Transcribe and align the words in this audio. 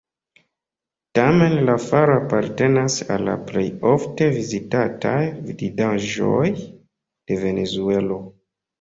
Tamen 1.19 1.53
la 1.67 1.75
falo 1.83 2.15
apartenas 2.21 2.97
al 3.17 3.27
la 3.29 3.37
plej 3.51 3.67
ofte 3.93 4.33
vizitataj 4.41 5.17
vidindaĵoj 5.53 6.45
de 6.63 7.43
Venezuelo. 7.49 8.25